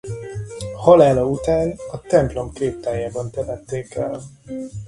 Halála 0.77 1.25
után 1.25 1.73
a 1.91 2.01
templom 2.01 2.53
kriptájában 2.53 3.31
temették 3.31 3.95
el. 3.95 4.21